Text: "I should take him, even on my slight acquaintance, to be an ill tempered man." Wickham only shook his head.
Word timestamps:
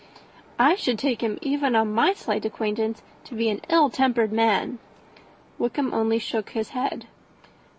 "I 0.57 0.73
should 0.73 0.97
take 0.97 1.21
him, 1.21 1.37
even 1.43 1.75
on 1.75 1.93
my 1.93 2.13
slight 2.13 2.43
acquaintance, 2.43 3.03
to 3.25 3.35
be 3.35 3.49
an 3.49 3.61
ill 3.69 3.91
tempered 3.91 4.31
man." 4.31 4.79
Wickham 5.59 5.93
only 5.93 6.17
shook 6.17 6.49
his 6.49 6.69
head. 6.69 7.05